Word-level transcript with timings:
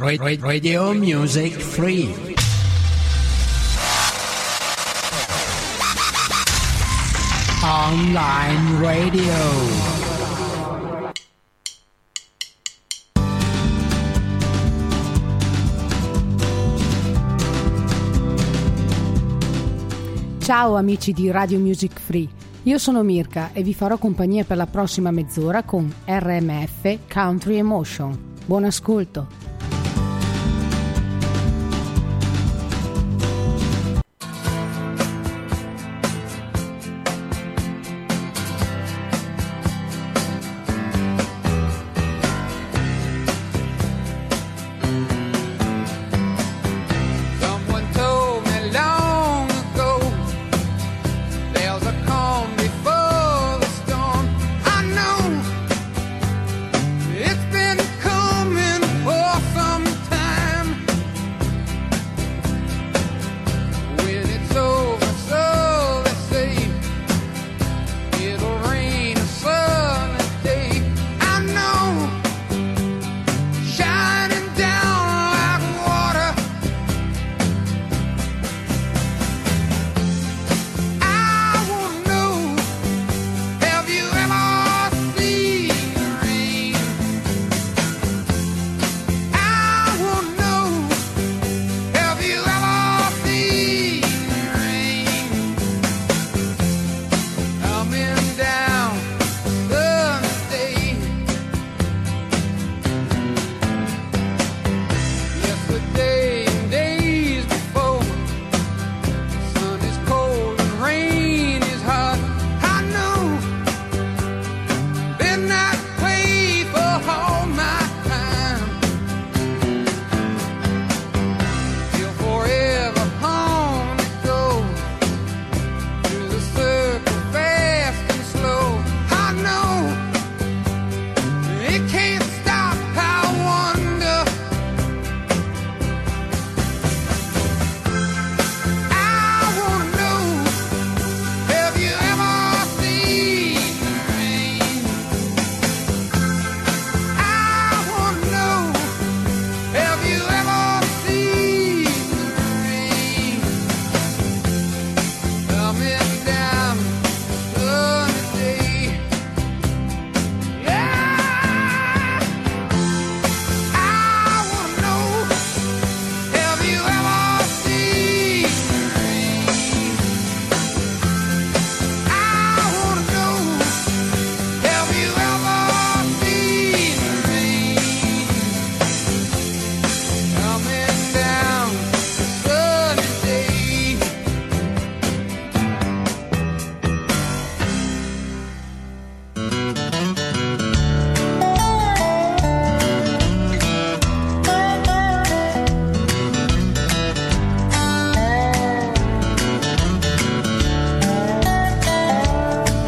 Radio 0.00 0.94
Music 0.94 1.58
Free. 1.58 2.34
Online 7.62 8.80
Radio. 8.80 9.34
Ciao 20.38 20.76
amici 20.76 21.12
di 21.12 21.30
Radio 21.30 21.58
Music 21.58 22.00
Free, 22.00 22.26
io 22.62 22.78
sono 22.78 23.02
Mirka 23.02 23.50
e 23.52 23.62
vi 23.62 23.74
farò 23.74 23.98
compagnia 23.98 24.44
per 24.44 24.56
la 24.56 24.66
prossima 24.66 25.10
mezz'ora 25.10 25.62
con 25.62 25.92
RMF 26.06 27.00
Country 27.06 27.56
Emotion. 27.56 28.18
Buon 28.46 28.64
ascolto! 28.64 29.39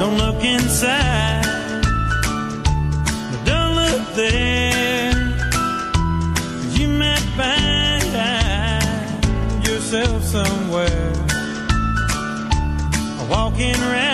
Don't 0.02 0.18
look 0.18 0.42
inside. 0.42 1.44
Don't 3.44 3.76
look 3.76 4.14
there. 4.16 5.12
You 6.72 6.88
might 6.88 7.24
find 7.36 8.02
yourself 9.64 10.24
somewhere 10.24 11.12
walking 13.30 13.76
around. 13.76 14.12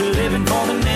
Living 0.00 0.46
for 0.46 0.66
the 0.66 0.87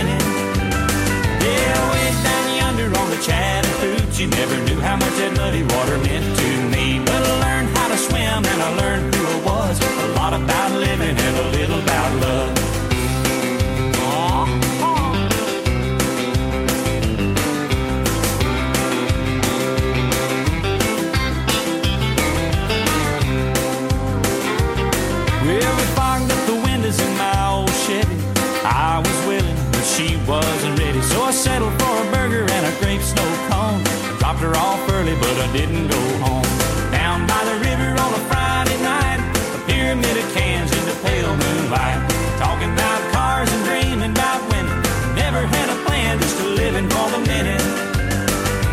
didn't 35.52 35.86
go 35.86 36.02
home. 36.24 36.48
Down 36.90 37.26
by 37.26 37.44
the 37.44 37.56
river 37.60 37.90
on 38.00 38.10
a 38.16 38.22
Friday 38.32 38.80
night, 38.80 39.20
a 39.52 39.60
pyramid 39.68 40.16
of 40.16 40.26
cans 40.32 40.72
in 40.72 40.84
the 40.88 40.96
pale 41.04 41.36
moonlight. 41.36 42.00
Talking 42.40 42.72
about 42.72 43.00
cars 43.12 43.52
and 43.52 43.62
dreaming 43.68 44.12
about 44.12 44.40
women. 44.48 44.80
Never 45.14 45.44
had 45.44 45.68
a 45.68 45.78
plan, 45.84 46.18
just 46.20 46.40
a 46.40 46.48
living 46.48 46.88
for 46.88 47.06
the 47.12 47.20
minute. 47.28 47.60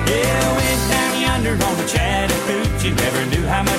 Yeah, 0.07 0.55
went 0.55 0.81
down 0.87 1.11
yonder 1.19 1.55
on 1.67 1.75
the 1.75 1.87
Chattahoochee. 1.91 2.95
Never 2.95 3.25
knew 3.27 3.45
how 3.45 3.63
much 3.63 3.78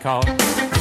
caught. 0.00 0.71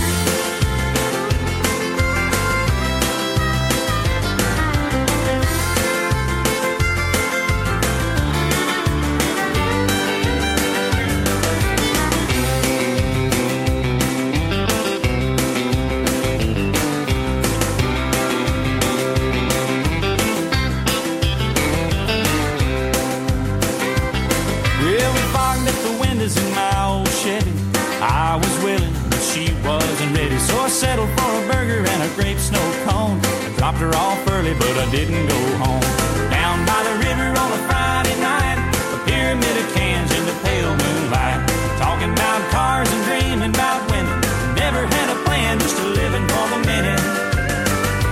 Cone. 32.86 33.20
I 33.22 33.50
dropped 33.58 33.80
her 33.80 33.94
off 33.96 34.20
early, 34.30 34.54
but 34.54 34.76
I 34.78 34.88
didn't 34.92 35.26
go 35.28 35.42
home. 35.64 35.86
Down 36.30 36.66
by 36.66 36.82
the 36.88 36.96
river 37.06 37.28
on 37.30 37.50
a 37.52 37.62
Friday 37.70 38.18
night, 38.22 38.58
a 38.96 39.00
pyramid 39.06 39.56
of 39.62 39.68
cans 39.74 40.10
in 40.18 40.24
the 40.26 40.36
pale 40.46 40.74
moonlight. 40.74 41.40
Talking 41.78 42.12
about 42.14 42.42
cars 42.52 42.90
and 42.90 43.02
dreaming 43.06 43.54
about 43.54 43.80
women. 43.92 44.18
Never 44.56 44.82
had 44.86 45.08
a 45.16 45.18
plan, 45.26 45.60
just 45.60 45.78
a 45.78 45.88
living 46.00 46.26
for 46.34 46.46
the 46.54 46.60
minute. 46.66 47.04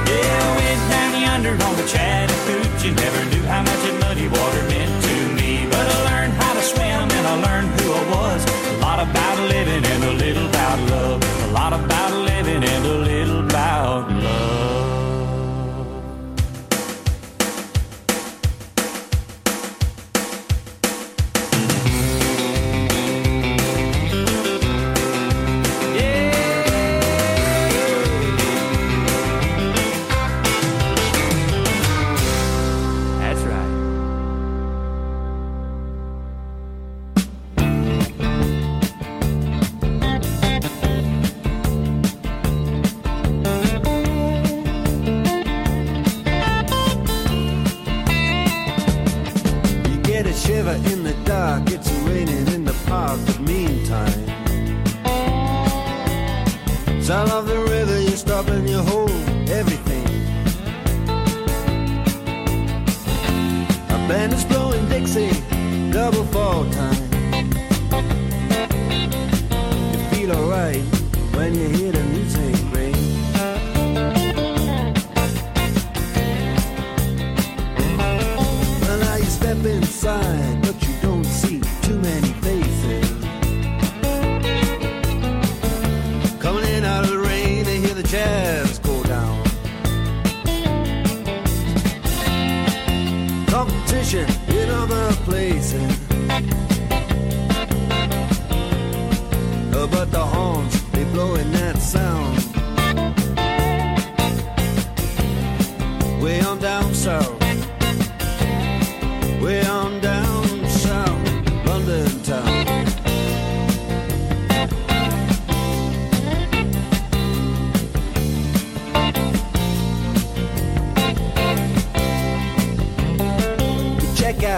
Yeah, 0.09 0.57
way 0.57 0.73
down 0.93 1.11
yonder 1.21 1.53
on 1.65 1.73
the 1.77 1.87
Chattahoochee. 1.87 2.93
Never 2.93 3.21
knew 3.31 3.43
how 3.49 3.61
much 3.63 3.81
that 3.85 3.97
muddy 4.01 4.27
water 4.27 4.63
meant 4.69 4.93
to 5.07 5.15
me. 5.37 5.65
But 5.69 5.85
I 5.85 5.97
learned 6.09 6.33
how 6.41 6.53
to 6.53 6.63
swim 6.63 7.05
and 7.17 7.25
I 7.25 7.35
learned 7.47 7.69
who 7.79 7.87
I 7.93 8.03
was. 8.13 8.41
A 8.45 8.77
lot 8.81 8.99
about 8.99 9.37
living 9.49 9.83
and 9.85 10.03
a 10.03 10.13
little 10.13 10.47
about 10.47 10.79
love. 10.89 11.19
A 11.49 11.51
lot 11.51 11.73
about 11.73 11.88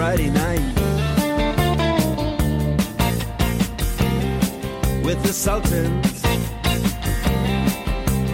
Friday 0.00 0.30
night. 0.30 0.62
With 5.04 5.22
the 5.22 5.30
Sultans, 5.30 6.22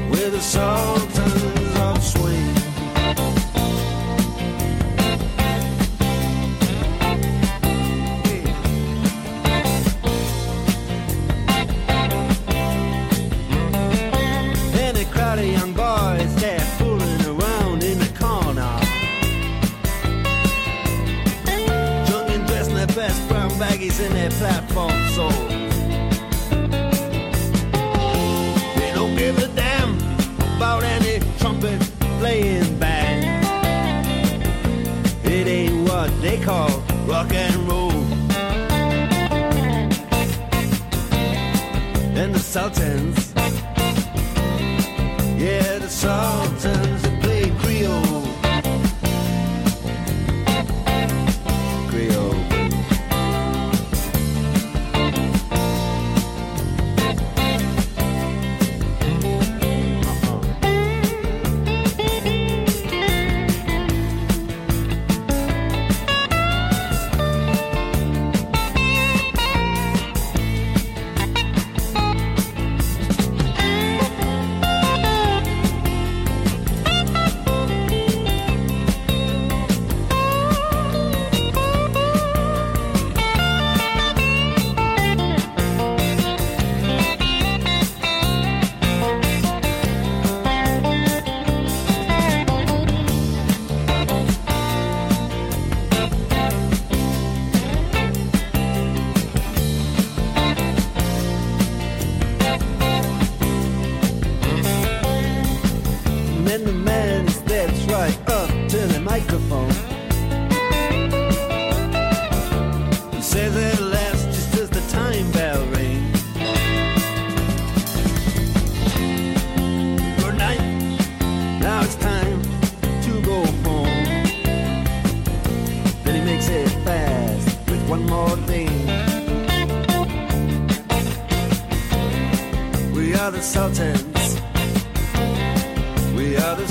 with 0.09 0.31
the 0.31 0.41
Sultans 0.41 1.16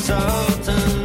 We 0.07 1.04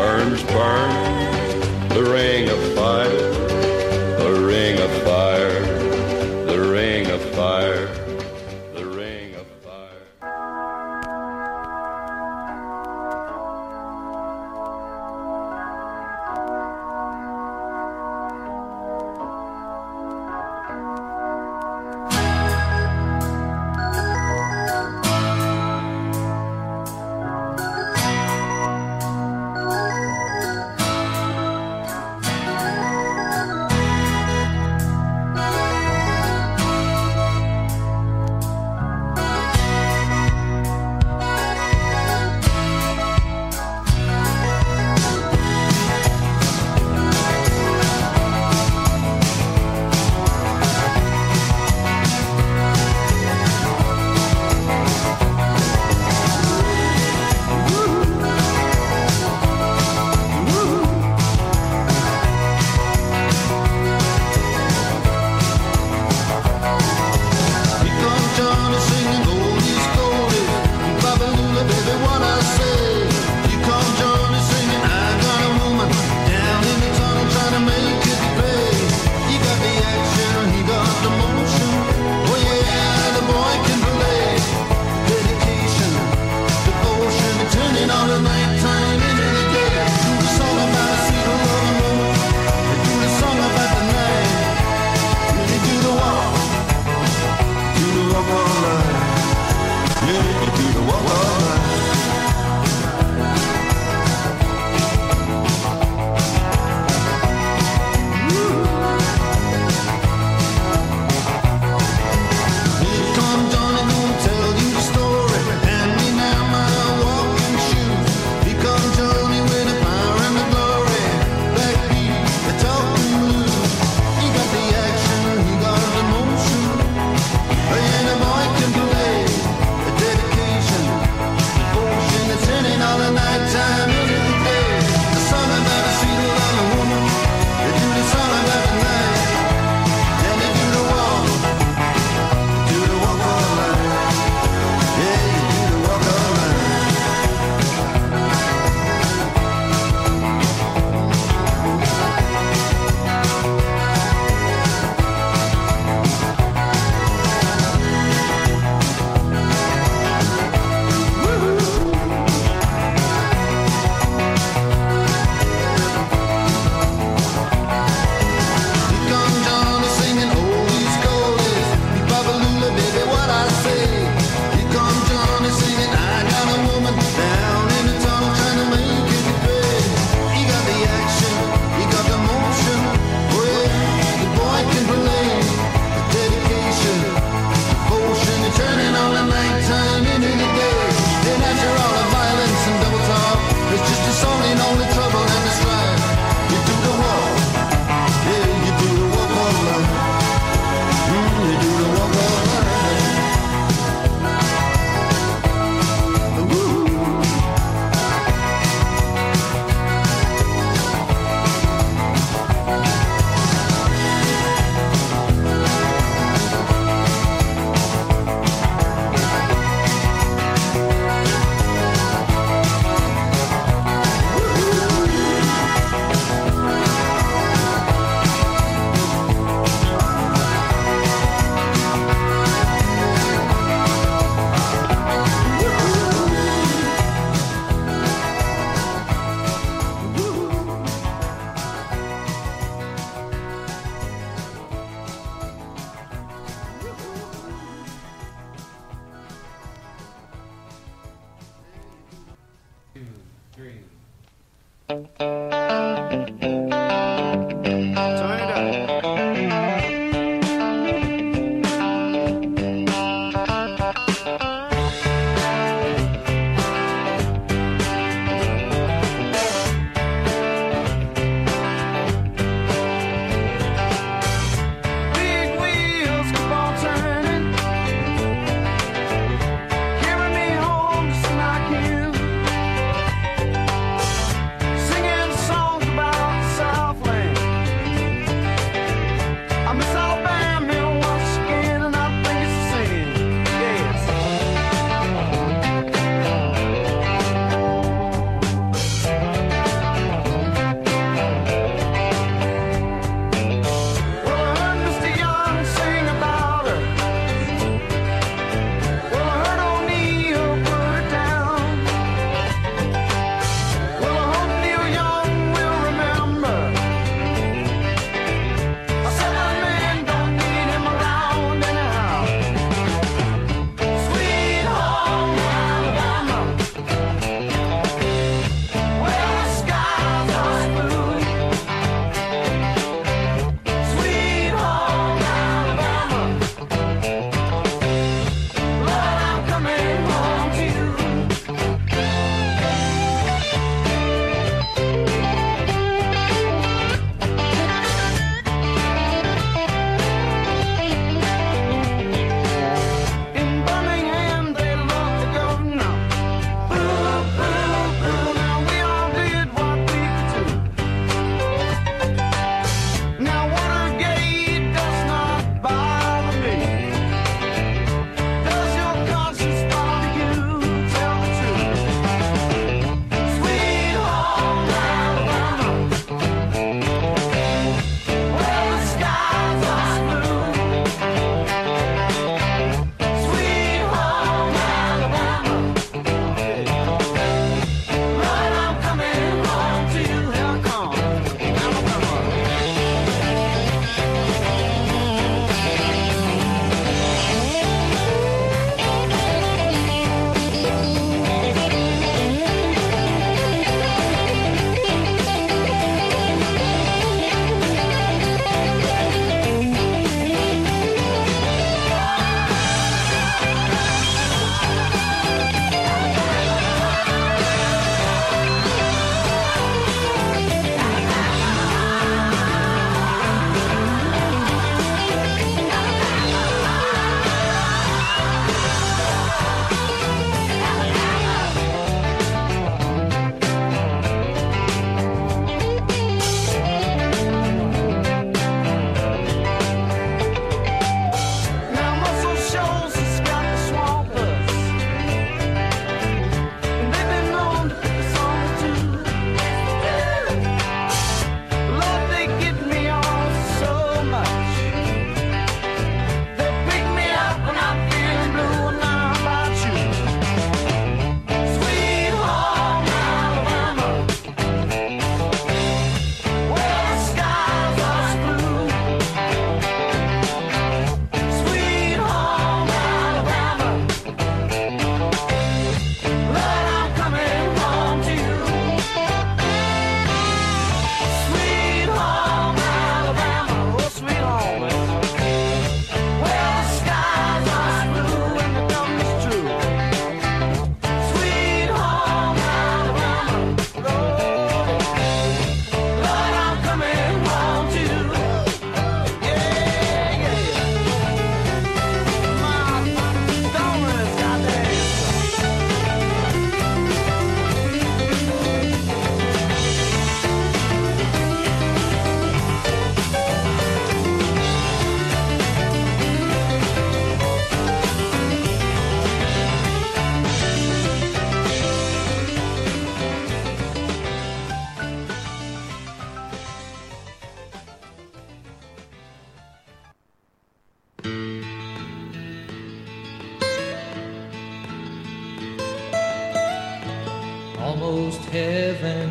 almost 537.91 538.23
heaven. 538.29 539.07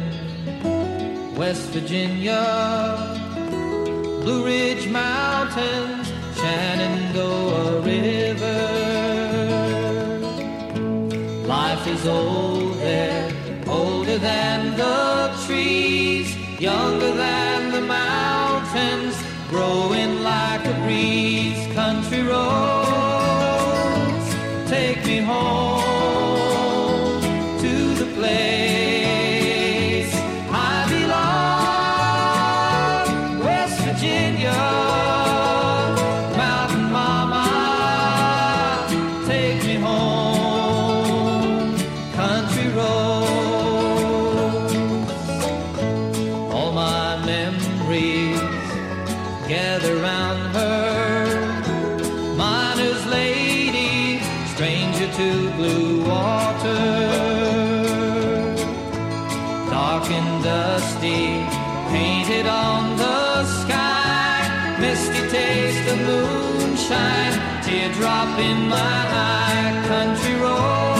West 1.37 1.69
Virginia, 1.71 2.45
Blue 4.23 4.45
Ridge 4.45 4.89
Mountains, 4.89 6.07
Shenandoah 6.39 7.81
River. 7.93 8.63
Life 11.47 11.87
is 11.95 12.07
old 12.07 12.75
there, 12.79 13.31
older 13.67 14.19
than 14.19 14.77
the 14.77 15.31
trees, 15.47 16.35
younger 16.59 17.13
than 17.13 17.73
the 17.73 17.83
mountains, 17.83 19.15
growing 19.51 20.23
like 20.23 20.65
a 20.65 20.75
breeze. 20.85 21.50
dusty, 60.61 61.47
painted 61.91 62.47
on 62.47 62.97
the 62.99 63.45
sky, 63.61 64.77
misty 64.79 65.23
taste 65.31 65.87
of 65.93 65.99
moonshine, 66.09 67.35
teardrop 67.65 68.39
in 68.39 68.69
my 68.69 68.99
eye, 69.29 69.85
country 69.89 70.35
road. 70.35 71.00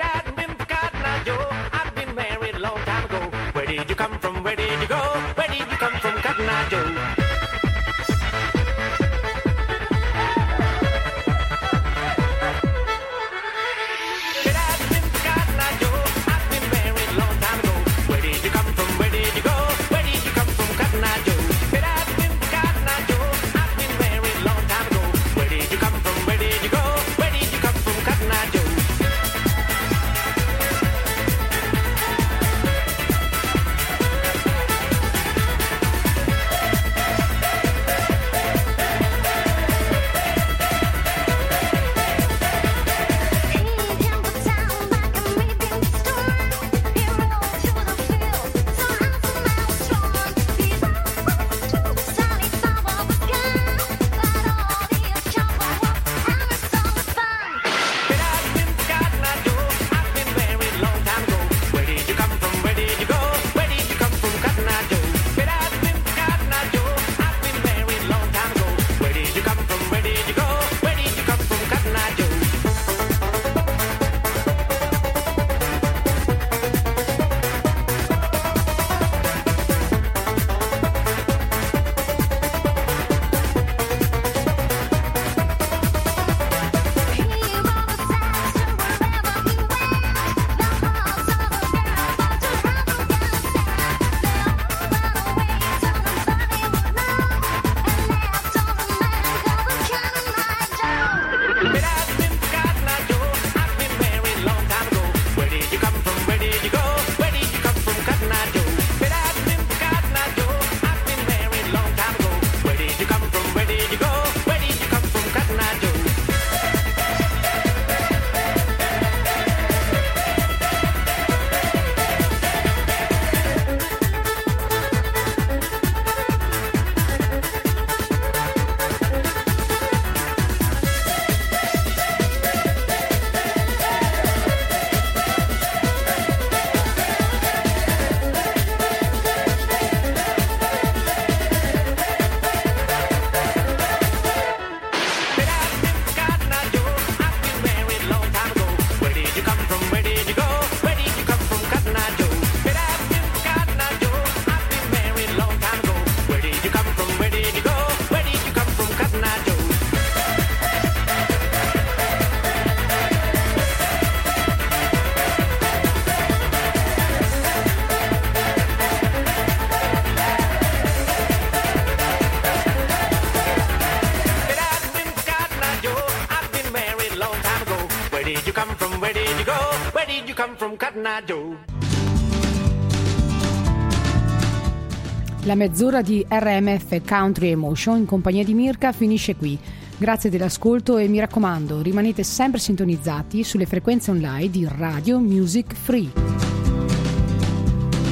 La 185.51 185.57
mezz'ora 185.57 186.01
di 186.01 186.25
RMF 186.25 187.01
Country 187.05 187.49
Emotion 187.49 187.97
in 187.97 188.05
compagnia 188.05 188.41
di 188.41 188.53
Mirka 188.53 188.93
finisce 188.93 189.35
qui. 189.35 189.59
Grazie 189.97 190.29
dell'ascolto 190.29 190.97
e 190.97 191.09
mi 191.09 191.19
raccomando, 191.19 191.81
rimanete 191.81 192.23
sempre 192.23 192.57
sintonizzati 192.57 193.43
sulle 193.43 193.65
frequenze 193.65 194.11
online 194.11 194.49
di 194.49 194.65
Radio 194.65 195.19
Music 195.19 195.75
Free. 195.75 196.09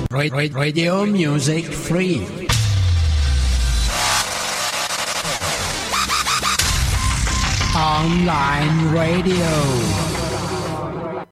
Ra- 0.09 0.27
ra- 0.27 0.49
Radio 0.51 1.05
Music 1.05 1.69
Free. 1.69 2.27
Online 7.73 8.91
Radio. 8.91 10.18